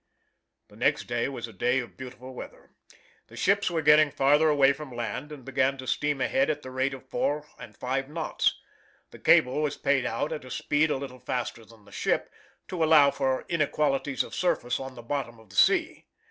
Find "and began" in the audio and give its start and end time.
5.31-5.77